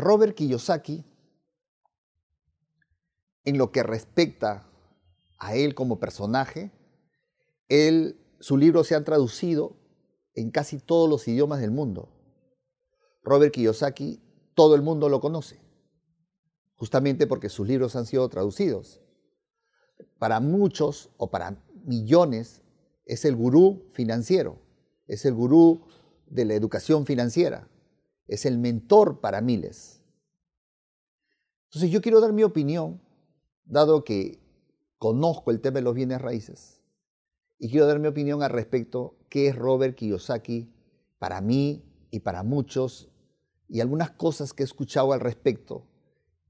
[0.00, 1.04] Robert Kiyosaki,
[3.44, 4.66] en lo que respecta
[5.38, 6.72] a él como personaje,
[7.68, 9.76] él, su libro se ha traducido
[10.34, 12.08] en casi todos los idiomas del mundo.
[13.22, 14.22] Robert Kiyosaki,
[14.54, 15.60] todo el mundo lo conoce,
[16.76, 19.00] justamente porque sus libros han sido traducidos.
[20.18, 22.62] Para muchos o para millones
[23.04, 24.58] es el gurú financiero,
[25.06, 25.86] es el gurú
[26.26, 27.68] de la educación financiera,
[28.30, 30.00] es el mentor para miles.
[31.64, 33.00] Entonces yo quiero dar mi opinión,
[33.64, 34.40] dado que
[34.98, 36.80] conozco el tema de los bienes raíces,
[37.58, 40.72] y quiero dar mi opinión al respecto, qué es Robert Kiyosaki
[41.18, 43.10] para mí y para muchos,
[43.68, 45.88] y algunas cosas que he escuchado al respecto,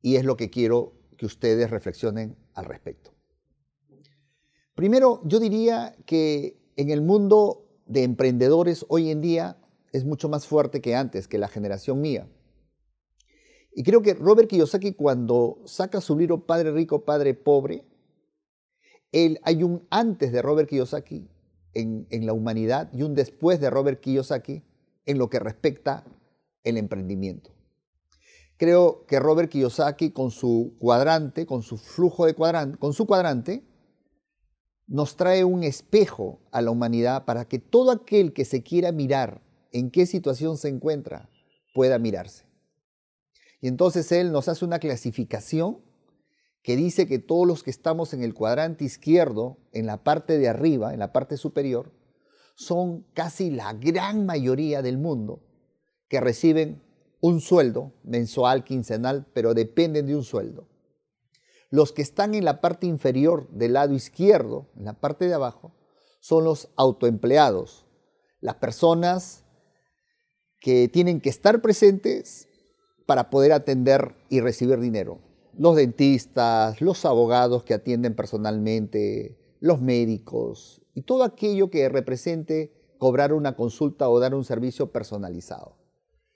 [0.03, 3.13] y es lo que quiero que ustedes reflexionen al respecto.
[4.75, 9.57] Primero, yo diría que en el mundo de emprendedores hoy en día
[9.93, 12.29] es mucho más fuerte que antes, que la generación mía.
[13.73, 17.85] Y creo que Robert Kiyosaki cuando saca su libro Padre Rico, Padre Pobre,
[19.13, 21.29] él, hay un antes de Robert Kiyosaki
[21.75, 24.63] en, la humanidad y un después de Robert Kiyosaki
[25.07, 26.05] en lo que respecta
[26.65, 27.53] el emprendimiento.
[28.57, 33.65] Creo que Robert Kiyosaki con su cuadrante, con su flujo de cuadrante, con su cuadrante,
[34.87, 39.41] nos trae un espejo a la humanidad para que todo aquel que se quiera mirar
[39.73, 41.29] en qué situación se encuentra
[41.75, 42.45] pueda mirarse.
[43.61, 45.81] Y entonces él nos hace una clasificación
[46.63, 50.49] que dice que todos los que estamos en el cuadrante izquierdo, en la parte de
[50.49, 51.93] arriba, en la parte superior,
[52.55, 55.43] son casi la gran mayoría del mundo
[56.09, 56.83] que reciben
[57.21, 60.69] un sueldo mensual, quincenal, pero dependen de un sueldo.
[61.71, 65.73] Los que están en la parte inferior del lado izquierdo, en la parte de abajo,
[66.21, 67.87] son los autoempleados,
[68.41, 69.45] las personas
[70.61, 72.49] que tienen que estar presentes
[73.07, 75.19] para poder atender y recibir dinero.
[75.59, 83.33] Los dentistas, los abogados que atienden personalmente, los médicos y todo aquello que represente cobrar
[83.33, 85.77] una consulta o dar un servicio personalizado.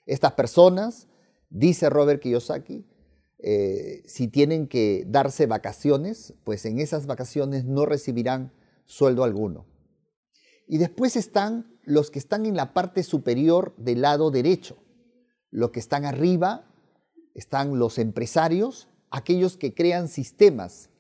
[0.06, 1.08] Estas personas,
[1.50, 2.86] dice Robert Kiyosaki,
[3.38, 8.52] eh, si tienen que darse vacaciones, pues en esas vacaciones no recibirán
[8.86, 9.66] sueldo alguno.
[10.66, 14.76] Y después están los que están en la parte superior del lado derecho.
[15.50, 16.70] Los que están arriba
[17.34, 20.90] están los empresarios, aquellos que crean sistemas,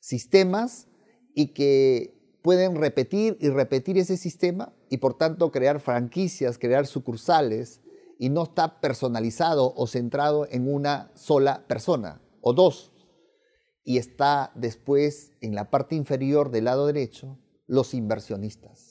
[0.00, 0.88] sistemas
[1.34, 7.80] y que pueden repetir y repetir ese sistema y por tanto crear franquicias, crear sucursales
[8.18, 12.92] y no está personalizado o centrado en una sola persona o dos.
[13.84, 18.89] Y está después en la parte inferior del lado derecho los inversionistas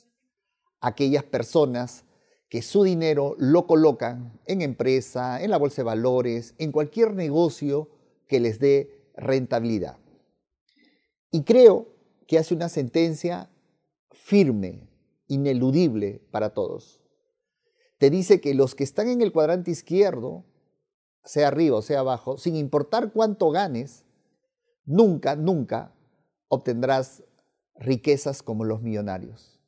[0.81, 2.05] aquellas personas
[2.49, 7.89] que su dinero lo colocan en empresa, en la bolsa de valores, en cualquier negocio
[8.27, 9.97] que les dé rentabilidad.
[11.31, 11.87] Y creo
[12.27, 13.51] que hace una sentencia
[14.11, 14.89] firme,
[15.27, 17.03] ineludible para todos.
[17.99, 20.45] Te dice que los que están en el cuadrante izquierdo,
[21.23, 24.05] sea arriba o sea abajo, sin importar cuánto ganes,
[24.85, 25.93] nunca, nunca
[26.47, 27.23] obtendrás
[27.75, 29.58] riquezas como los millonarios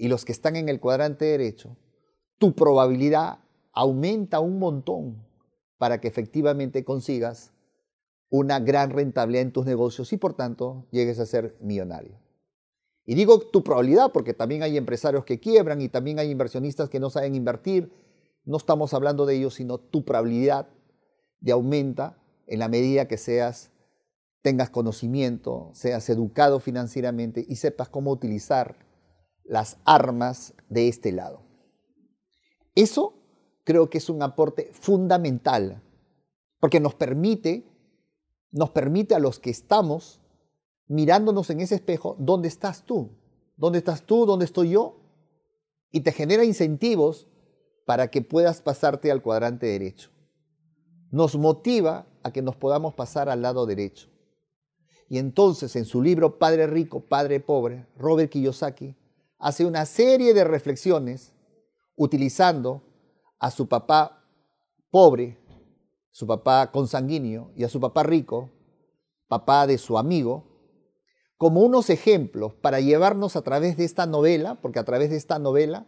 [0.00, 1.76] y los que están en el cuadrante derecho,
[2.38, 3.40] tu probabilidad
[3.70, 5.22] aumenta un montón
[5.76, 7.52] para que efectivamente consigas
[8.30, 12.18] una gran rentabilidad en tus negocios y por tanto llegues a ser millonario.
[13.04, 16.98] Y digo tu probabilidad porque también hay empresarios que quiebran y también hay inversionistas que
[16.98, 17.92] no saben invertir.
[18.46, 20.66] No estamos hablando de ellos, sino tu probabilidad
[21.40, 22.16] de aumenta
[22.46, 23.70] en la medida que seas
[24.40, 28.88] tengas conocimiento, seas educado financieramente y sepas cómo utilizar
[29.50, 31.42] las armas de este lado.
[32.76, 33.14] Eso
[33.64, 35.82] creo que es un aporte fundamental,
[36.60, 37.64] porque nos permite,
[38.52, 40.20] nos permite a los que estamos
[40.86, 43.10] mirándonos en ese espejo, ¿dónde estás tú?
[43.56, 44.24] ¿Dónde estás tú?
[44.24, 45.00] ¿Dónde estoy yo?
[45.90, 47.26] Y te genera incentivos
[47.86, 50.10] para que puedas pasarte al cuadrante derecho.
[51.10, 54.08] Nos motiva a que nos podamos pasar al lado derecho.
[55.08, 58.94] Y entonces en su libro Padre Rico, Padre Pobre, Robert Kiyosaki
[59.40, 61.32] hace una serie de reflexiones
[61.96, 62.82] utilizando
[63.38, 64.24] a su papá
[64.90, 65.38] pobre,
[66.10, 68.50] su papá consanguíneo, y a su papá rico,
[69.28, 70.44] papá de su amigo,
[71.38, 75.38] como unos ejemplos para llevarnos a través de esta novela, porque a través de esta
[75.38, 75.86] novela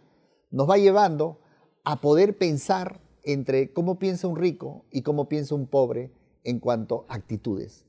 [0.51, 1.41] nos va llevando
[1.85, 6.11] a poder pensar entre cómo piensa un rico y cómo piensa un pobre
[6.43, 7.85] en cuanto a actitudes.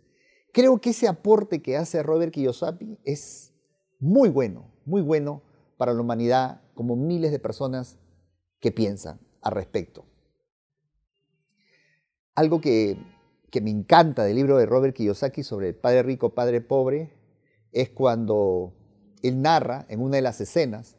[0.51, 3.53] Creo que ese aporte que hace Robert Kiyosaki es
[3.99, 5.41] muy bueno, muy bueno
[5.83, 7.99] para la humanidad como miles de personas
[8.61, 10.05] que piensan al respecto.
[12.35, 12.97] algo que,
[13.51, 17.11] que me encanta del libro de Robert Kiyosaki sobre el padre rico, padre pobre,
[17.73, 18.71] es cuando
[19.23, 20.95] él narra en una de las escenas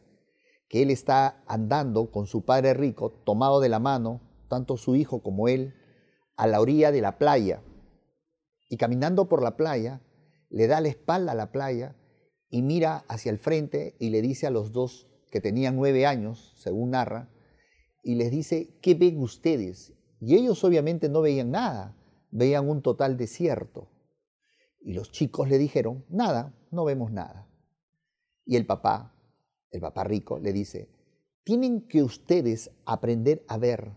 [0.68, 5.22] que él está andando con su padre rico, tomado de la mano, tanto su hijo
[5.22, 5.72] como él,
[6.36, 7.62] a la orilla de la playa.
[8.68, 10.02] Y caminando por la playa,
[10.50, 11.96] le da la espalda a la playa
[12.54, 16.54] y mira hacia el frente y le dice a los dos que tenían nueve años,
[16.56, 17.28] según narra,
[18.00, 19.92] y les dice, ¿qué ven ustedes?
[20.20, 21.96] Y ellos obviamente no veían nada,
[22.30, 23.90] veían un total desierto.
[24.80, 27.50] Y los chicos le dijeron, nada, no vemos nada.
[28.46, 29.16] Y el papá,
[29.72, 30.88] el papá rico, le dice,
[31.42, 33.96] tienen que ustedes aprender a ver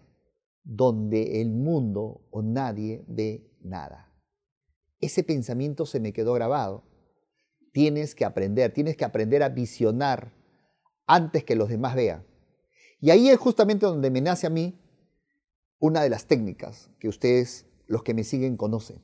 [0.63, 4.11] donde el mundo o nadie ve nada.
[4.99, 6.96] Ese pensamiento se me quedó grabado.
[7.77, 10.33] Tienes que aprender, tienes que aprender a visionar
[11.05, 12.25] antes que los demás vean.
[12.99, 14.81] Y ahí es justamente donde me nace a mí
[15.77, 19.03] una de las técnicas que ustedes, los que me siguen, conocen.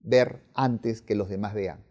[0.00, 1.86] Ver antes que los demás vean.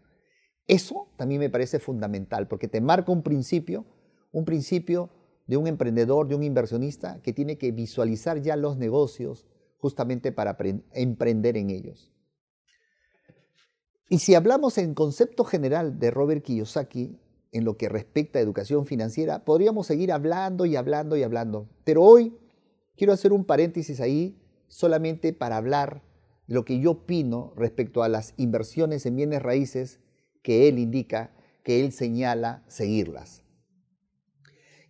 [0.68, 3.84] Eso también me parece fundamental porque te marca un principio,
[4.30, 5.10] un principio
[5.48, 9.44] de un emprendedor, de un inversionista que tiene que visualizar ya los negocios
[9.76, 10.56] justamente para
[10.92, 12.12] emprender en ellos.
[14.12, 17.18] Y si hablamos en concepto general de Robert Kiyosaki,
[17.50, 21.66] en lo que respecta a educación financiera, podríamos seguir hablando y hablando y hablando.
[21.84, 22.36] Pero hoy
[22.94, 24.38] quiero hacer un paréntesis ahí
[24.68, 26.02] solamente para hablar
[26.46, 29.98] de lo que yo opino respecto a las inversiones en bienes raíces
[30.42, 33.42] que él indica, que él señala seguirlas.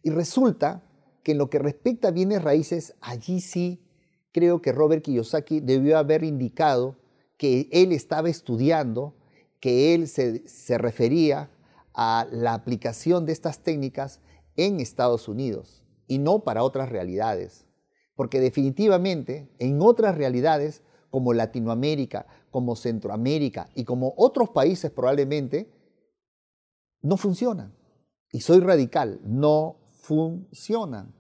[0.03, 0.83] Y resulta
[1.23, 3.87] que en lo que respecta a bienes raíces, allí sí
[4.33, 6.97] creo que Robert Kiyosaki debió haber indicado
[7.43, 9.17] que él estaba estudiando,
[9.59, 11.51] que él se, se refería
[11.93, 14.21] a la aplicación de estas técnicas
[14.55, 17.67] en Estados Unidos y no para otras realidades.
[18.15, 25.69] Porque definitivamente en otras realidades como Latinoamérica, como Centroamérica y como otros países probablemente,
[27.01, 27.75] no funcionan.
[28.31, 31.13] Y soy radical, no funcionan.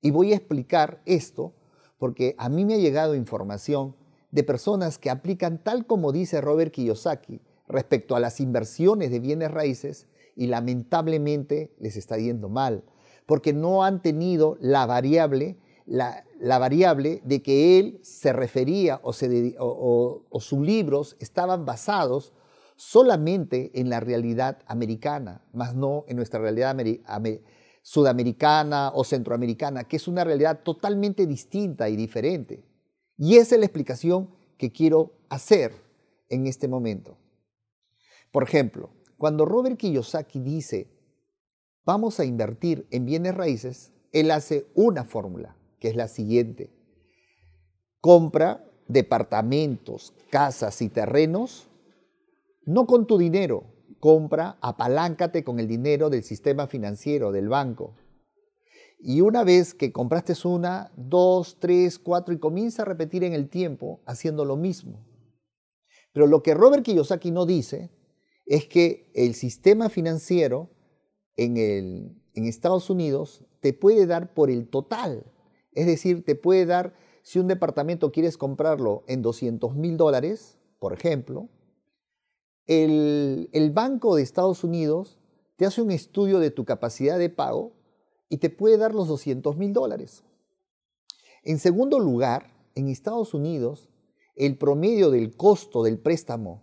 [0.00, 1.54] Y voy a explicar esto
[1.98, 4.01] porque a mí me ha llegado información
[4.32, 9.50] de personas que aplican tal como dice Robert Kiyosaki, respecto a las inversiones de bienes
[9.50, 12.82] raíces y lamentablemente les está yendo mal,
[13.26, 19.54] porque no han tenido la variable, la, variable de que él se refería o, se,
[19.58, 22.32] o, sus libros estaban basados
[22.76, 26.74] solamente en la realidad americana, más no en nuestra realidad
[27.82, 32.71] sudamericana o centroamericana, que es una realidad totalmente distinta y diferente.
[33.16, 35.72] Y esa es la explicación que quiero hacer
[36.28, 37.18] en este momento.
[38.30, 40.88] Por ejemplo, cuando Robert Kiyosaki dice,
[41.84, 46.70] vamos a invertir en bienes raíces, él hace una fórmula, que es la siguiente.
[48.00, 51.68] Compra departamentos, casas y terrenos,
[52.64, 53.64] no con tu dinero,
[54.00, 57.94] compra, apaláncate con el dinero del sistema financiero, del banco.
[59.04, 63.48] Y una vez que compraste una, dos, tres, cuatro y comienza a repetir en el
[63.48, 65.04] tiempo haciendo lo mismo.
[66.12, 67.90] Pero lo que Robert Kiyosaki no dice
[68.46, 70.70] es que el sistema financiero
[71.36, 75.24] en, Estados Unidos te puede dar por el total.
[75.72, 80.92] Es decir, te puede dar, si un departamento quieres comprarlo en 200 mil dólares, por
[80.92, 81.48] ejemplo,
[82.66, 85.18] el, Banco de Estados Unidos
[85.56, 87.72] te hace un estudio de tu capacidad de pago
[88.32, 90.24] y te puede dar los 200 mil dólares.
[91.44, 93.90] En segundo lugar, en Estados Unidos,
[94.34, 96.62] el promedio del costo del préstamo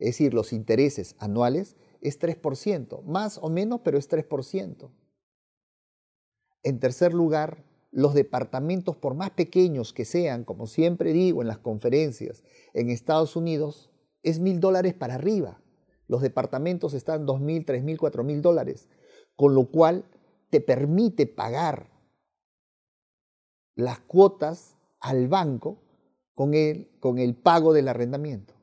[0.00, 4.90] es decir, los intereses anuales, es 3%, más o menos, pero es 3%.
[6.62, 11.58] En tercer lugar, los departamentos, por más pequeños que sean, como siempre digo en las
[11.58, 13.90] conferencias, en Estados Unidos,
[14.22, 15.60] es mil dólares para arriba.
[16.08, 18.88] Los departamentos están dos mil, tres mil, cuatro mil dólares,
[19.36, 20.06] con lo cual
[20.50, 21.90] te permite pagar
[23.76, 25.78] las cuotas al banco
[26.34, 28.54] con el, con el pago del arrendamiento.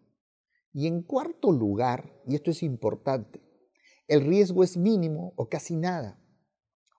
[0.73, 3.41] Y en cuarto lugar, y esto es importante,
[4.07, 6.19] el riesgo es mínimo o casi nada,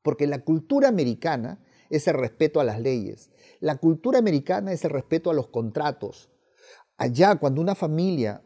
[0.03, 3.31] porque la cultura americana es el respeto a las leyes,
[3.61, 6.31] la cultura americana es el respeto a los contratos.
[6.97, 8.43] Allá cuando una familia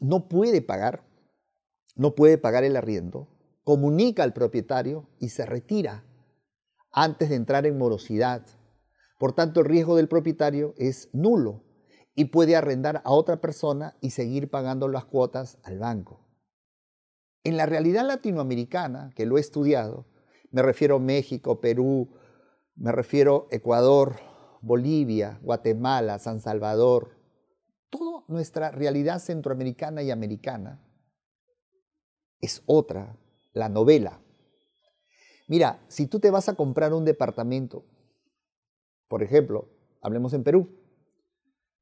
[0.00, 1.04] no puede pagar,
[1.96, 3.28] no puede pagar el arriendo,
[3.64, 6.04] comunica al propietario y se retira
[6.92, 8.46] antes de entrar en morosidad.
[9.18, 11.64] Por tanto, el riesgo del propietario es nulo
[12.14, 16.20] y puede arrendar a otra persona y seguir pagando las cuotas al banco.
[17.42, 20.06] En la realidad latinoamericana, que lo he estudiado,
[20.50, 22.08] me refiero a México, Perú,
[22.76, 24.16] me refiero a Ecuador,
[24.62, 27.18] Bolivia, Guatemala, San Salvador,
[27.90, 30.80] toda nuestra realidad centroamericana y americana
[32.40, 33.16] es otra,
[33.54, 34.20] la novela.
[35.48, 37.84] Mira, si tú te vas a comprar un departamento,
[39.08, 39.68] por ejemplo,
[40.02, 40.68] hablemos en Perú,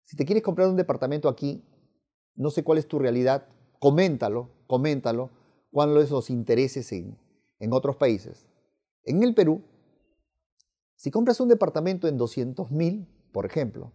[0.04, 1.64] si te quieres comprar un departamento aquí,
[2.34, 3.48] no sé cuál es tu realidad,
[3.78, 5.30] coméntalo, coméntalo,
[5.70, 7.18] cuáles son los intereses en,
[7.72, 8.46] otros países.
[9.04, 9.62] En el Perú,
[10.96, 13.92] si compras un departamento en 200 mil, por ejemplo,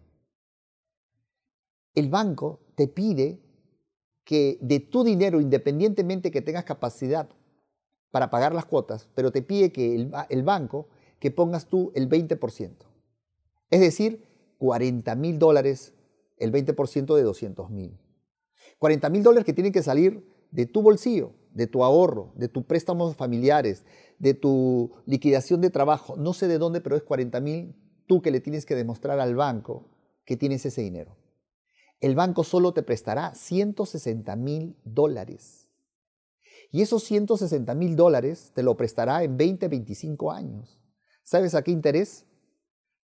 [1.94, 3.40] el banco te pide
[4.24, 7.28] que de tu dinero, independientemente que tengas capacidad
[8.10, 10.88] para pagar las cuotas, pero te pide que el, banco
[11.18, 12.72] que pongas tú el 20%.
[13.70, 14.24] Es decir,
[14.58, 15.94] 40 mil dólares,
[16.38, 17.98] el 20% de 200 mil.
[18.78, 22.64] 40 mil dólares que tienen que salir de tu bolsillo, de tu ahorro, de tus
[22.64, 23.84] préstamos familiares,
[24.18, 26.16] de tu liquidación de trabajo.
[26.16, 27.74] No sé de dónde, pero es 40 mil
[28.06, 29.90] tú que le tienes que demostrar al banco
[30.24, 31.16] que tienes ese dinero.
[32.00, 35.67] El banco solo te prestará 160 mil dólares.
[36.70, 40.80] Y esos 160 mil dólares te lo prestará en 20, 25 años.
[41.22, 42.26] ¿Sabes a qué interés?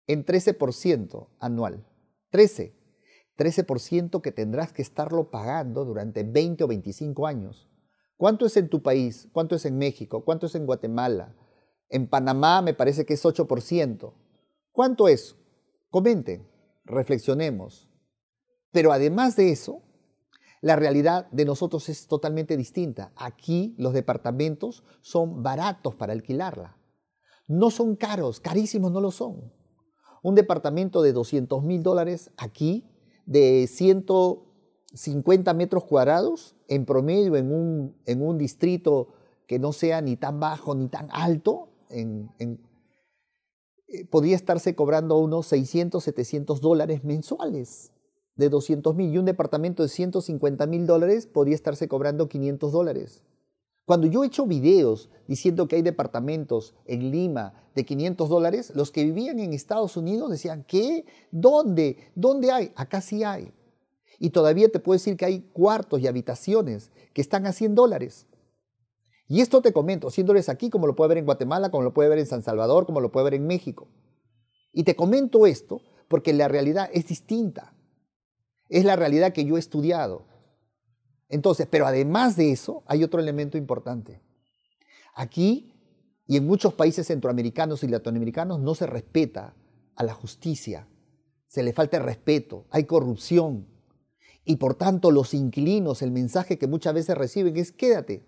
[0.07, 1.85] En 13% anual.
[2.31, 2.75] 13.
[3.37, 7.69] 13% que tendrás que estarlo pagando durante 20 o 25 años.
[8.17, 9.29] ¿Cuánto es en tu país?
[9.31, 10.25] ¿Cuánto es en México?
[10.25, 11.35] ¿Cuánto es en Guatemala?
[11.89, 14.13] En Panamá me parece que es 8%.
[14.71, 15.35] ¿Cuánto es?
[15.89, 16.47] Comenten,
[16.83, 17.89] reflexionemos.
[18.71, 19.81] Pero además de eso,
[20.61, 23.13] la realidad de nosotros es totalmente distinta.
[23.15, 26.77] Aquí los departamentos son baratos para alquilarla.
[27.47, 29.53] No son caros, carísimos no lo son.
[30.21, 32.85] Un departamento de 200 mil dólares aquí,
[33.25, 39.13] de 150 metros cuadrados, en promedio en un, en un distrito
[39.47, 42.29] que no sea ni tan bajo ni tan alto, en,
[43.87, 47.91] eh, podría estarse cobrando unos 600, 700 dólares mensuales
[48.39, 53.21] de 200 mil y un departamento de 150 mil dólares podría estarse cobrando 500 dólares.
[53.85, 58.91] Cuando yo he hecho videos diciendo que hay departamentos en Lima de 500 dólares, los
[58.91, 61.05] que vivían en Estados Unidos decían, ¿qué?
[61.31, 61.97] ¿Dónde?
[62.15, 62.71] ¿Dónde hay?
[62.75, 63.51] Acá sí hay.
[64.19, 68.25] Y todavía te puedo decir que hay cuartos y habitaciones que están a 100 dólares.
[69.27, 71.93] Y esto te comento, 100 dólares aquí, como lo puede ver en Guatemala, como lo
[71.93, 73.89] puede ver en San Salvador, como lo puede ver en México.
[74.71, 77.73] Y te comento esto porque la realidad es distinta.
[78.69, 80.25] Es la realidad que yo he estudiado.
[81.27, 84.21] Entonces, pero además de eso, hay otro elemento importante.
[85.15, 85.73] Aquí
[86.29, 89.55] y en muchos países centroamericanos y latinoamericanos no se respeta
[89.95, 90.87] a la justicia,
[91.47, 93.67] se le falta el respeto, hay corrupción.
[94.45, 98.27] Y por tanto los inquilinos, el mensaje que muchas veces reciben es quédate,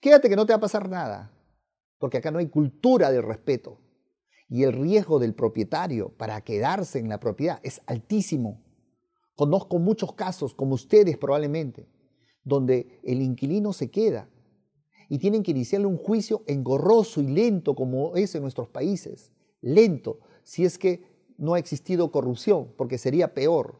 [0.00, 1.30] quédate que no te va a pasar nada,
[1.98, 3.78] porque acá no hay cultura del respeto.
[4.48, 8.64] Y el riesgo del propietario para quedarse en la propiedad es altísimo.
[9.38, 11.86] Conozco muchos casos, como ustedes probablemente,
[12.42, 14.28] donde el inquilino se queda
[15.08, 19.30] y tienen que iniciarle un juicio engorroso y lento como es en nuestros países.
[19.60, 21.04] Lento, si es que
[21.36, 23.78] no ha existido corrupción, porque sería peor.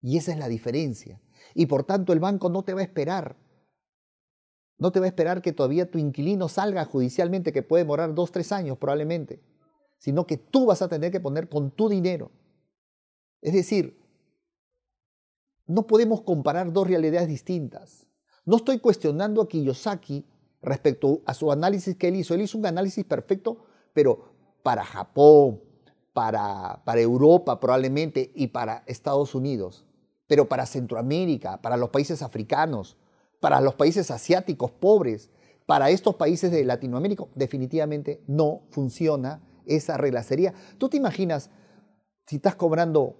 [0.00, 1.20] Y esa es la diferencia.
[1.52, 3.36] Y por tanto el banco no te va a esperar.
[4.78, 8.32] No te va a esperar que todavía tu inquilino salga judicialmente, que puede demorar dos,
[8.32, 9.42] tres años probablemente,
[9.98, 12.30] sino que tú vas a tener que poner con tu dinero.
[13.42, 14.07] Es decir,
[15.68, 18.06] no podemos comparar dos realidades distintas.
[18.44, 20.26] No estoy cuestionando a Kiyosaki
[20.62, 22.34] respecto a su análisis que él hizo.
[22.34, 23.58] Él hizo un análisis perfecto,
[23.92, 24.32] pero
[24.62, 25.60] para Japón,
[26.14, 29.84] para, para Europa probablemente y para Estados Unidos.
[30.26, 32.96] Pero para Centroamérica, para los países africanos,
[33.38, 35.30] para los países asiáticos pobres,
[35.66, 40.22] para estos países de Latinoamérica, definitivamente no funciona esa regla.
[40.22, 41.50] Sería, tú te imaginas
[42.26, 43.16] si estás cobrando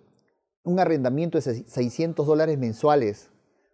[0.68, 3.30] un arrendamiento de 600 dólares mensuales,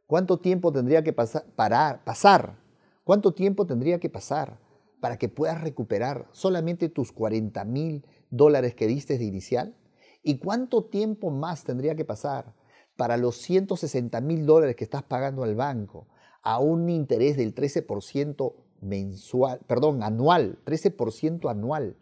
[0.07, 2.57] ¿cuánto tiempo tendría que pasar, pasar?
[3.03, 4.61] ¿Cuánto tiempo tendría que pasar
[5.01, 9.77] para que puedas recuperar solamente tus 40 mil dólares que diste de inicial?
[10.23, 12.55] ¿Y cuánto tiempo más tendría que pasar
[12.97, 16.07] para los 160 mil dólares que estás pagando al banco
[16.43, 21.97] a un interés del 13% mensual, perdón, anual, 13% anual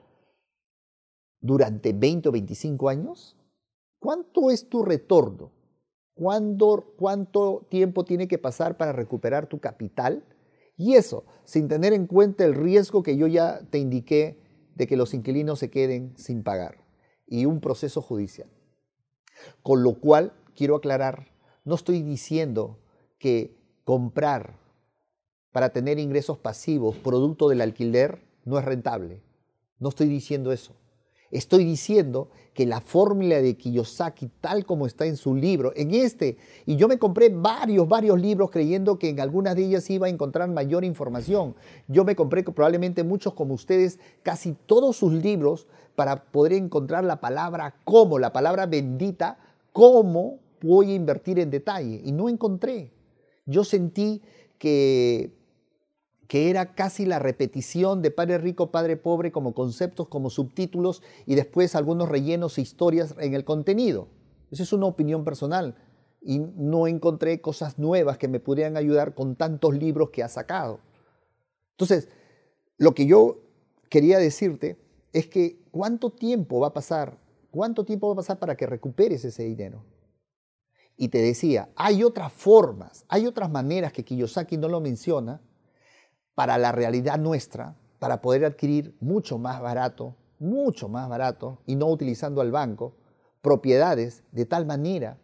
[1.40, 3.38] durante 20 o 25 años?
[4.02, 5.52] ¿Cuánto es tu retorno?
[6.12, 10.24] ¿Cuánto, tiempo tiene que pasar para recuperar tu capital?
[10.76, 14.42] Y eso, sin tener en cuenta el riesgo que yo ya te indiqué
[14.74, 16.84] de que los inquilinos se queden sin pagar
[17.28, 18.50] y un proceso judicial.
[19.62, 21.28] Con lo cual, quiero aclarar,
[21.64, 22.80] no estoy diciendo
[23.20, 24.58] que comprar
[25.52, 29.22] para tener ingresos pasivos producto del alquiler no es rentable.
[29.78, 30.74] No estoy diciendo eso.
[31.32, 36.36] Estoy diciendo que la fórmula de Kiyosaki, tal como está en su libro, en este,
[36.66, 40.10] y yo me compré varios, varios libros creyendo que en algunas de ellas iba a
[40.10, 41.54] encontrar mayor información.
[41.88, 47.20] Yo me compré probablemente muchos como ustedes, casi todos sus libros, para poder encontrar la
[47.20, 49.38] palabra cómo, la palabra bendita,
[49.72, 52.02] cómo voy a invertir en detalle.
[52.04, 52.90] Y no encontré.
[53.46, 54.20] Yo sentí
[54.58, 55.32] que
[56.32, 61.34] que era casi la repetición de Padre Rico, Padre Pobre como conceptos, como subtítulos y
[61.34, 64.08] después algunos rellenos e historias en el contenido.
[64.50, 65.76] Esa es una opinión personal
[66.22, 70.80] y no encontré cosas nuevas que me pudieran ayudar con tantos libros que ha sacado.
[71.72, 72.08] Entonces,
[72.78, 73.42] lo que yo
[73.90, 74.78] quería decirte
[75.12, 77.18] es que cuánto tiempo va a pasar,
[77.50, 79.84] cuánto tiempo va a pasar para que recuperes ese dinero.
[80.96, 85.42] Y te decía, hay otras formas, hay otras maneras que Kiyosaki no lo menciona,
[86.34, 91.88] para la realidad nuestra, para poder adquirir mucho más barato, mucho más barato, y no
[91.88, 92.96] utilizando al banco,
[93.42, 95.18] propiedades de tal manera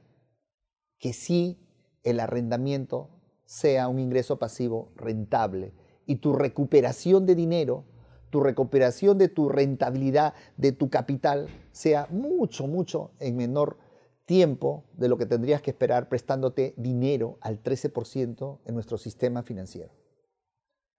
[0.99, 1.59] que sí
[2.03, 3.11] el arrendamiento
[3.45, 5.73] sea un ingreso pasivo rentable
[6.05, 7.85] y tu recuperación de dinero,
[8.31, 13.79] tu recuperación de tu rentabilidad, de tu capital, sea mucho, mucho en menor
[14.27, 19.91] tiempo de lo que tendrías que esperar prestándote dinero al 13% en nuestro sistema financiero.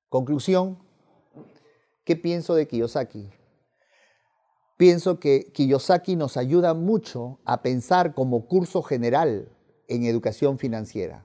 [0.09, 0.79] Conclusión,
[2.03, 3.29] ¿qué pienso de Kiyosaki?
[4.75, 9.49] Pienso que Kiyosaki nos ayuda mucho a pensar como curso general
[9.87, 11.23] en educación financiera.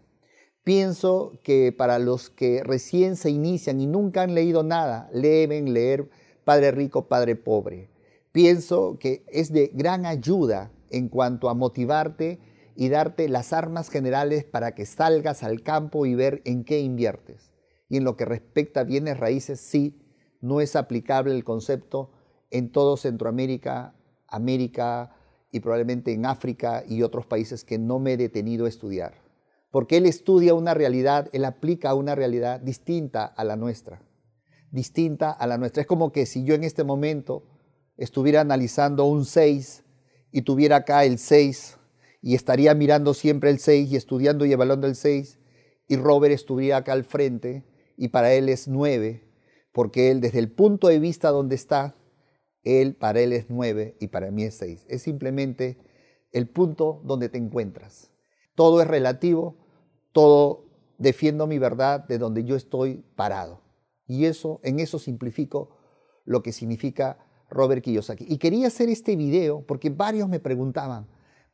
[0.65, 6.11] Pienso que para los que recién se inician y nunca han leído nada, deben leer
[6.45, 7.89] Padre Rico, Padre Pobre.
[8.33, 12.39] Pienso que es de gran ayuda en cuanto a motivarte
[12.77, 17.54] y darte las armas generales para que salgas al campo y ver en qué inviertes
[17.97, 20.01] en lo que respecta a bienes raíces, sí,
[20.41, 22.11] no es aplicable el concepto
[22.51, 23.95] en todo Centroamérica,
[24.29, 25.17] América
[25.51, 29.15] y probablemente en África y otros países que no me he detenido a estudiar.
[29.71, 34.03] Porque él estudia una realidad, él aplica una realidad distinta a la nuestra.
[34.71, 35.81] Distinta a la nuestra.
[35.81, 37.45] Es como que si yo en este momento
[37.97, 39.85] estuviera analizando un 6
[40.31, 41.79] y tuviera acá el 6
[42.23, 45.39] y estaría mirando siempre el 6 y estudiando y evaluando el 6
[45.89, 47.65] y Robert estuviera acá al frente
[47.97, 49.23] y para él es nueve,
[49.73, 51.97] porque él desde el punto de vista donde está,
[52.63, 54.85] él para él es nueve y para mí es seis.
[54.89, 55.79] Es simplemente
[56.33, 58.11] el punto donde te encuentras.
[58.55, 59.57] Todo es relativo,
[60.13, 60.65] todo
[60.99, 63.61] defiendo mi verdad de donde yo estoy parado.
[64.07, 65.77] Y eso, en eso simplifico
[66.25, 67.19] lo que significa
[67.51, 68.27] Robert Kiyosaki.
[68.29, 71.07] Y quería hacer este video porque varios me preguntaban,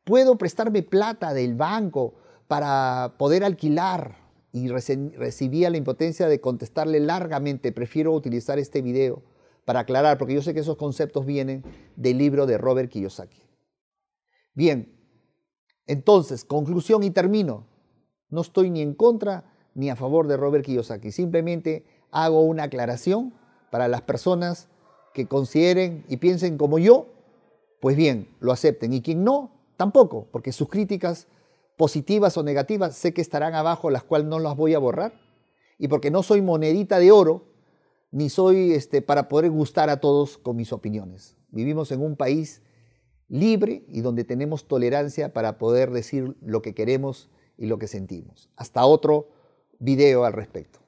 [0.03, 2.15] ¿puedo prestarme plata del banco
[2.47, 4.20] para poder alquilar
[4.51, 9.23] y recibía la impotencia de contestarle largamente, prefiero utilizar este video
[9.65, 11.63] para aclarar, porque yo sé que esos conceptos vienen
[11.95, 13.41] del libro de Robert Kiyosaki.
[14.53, 14.93] Bien,
[15.87, 17.67] entonces, conclusión y termino.
[18.29, 23.33] No estoy ni en contra ni a favor de Robert Kiyosaki, simplemente hago una aclaración
[23.71, 24.67] para las personas
[25.13, 27.07] que consideren y piensen como yo,
[27.79, 28.93] pues bien, lo acepten.
[28.93, 31.27] Y quien no, tampoco, porque sus críticas
[31.81, 35.13] positivas o negativas, sé que estarán abajo, las cuales no las voy a borrar.
[35.79, 37.47] Y porque no soy monedita de oro,
[38.11, 41.37] ni soy este, para poder gustar a todos con mis opiniones.
[41.49, 42.61] Vivimos en un país
[43.29, 48.51] libre y donde tenemos tolerancia para poder decir lo que queremos y lo que sentimos.
[48.57, 49.29] Hasta otro
[49.79, 50.80] video al respecto.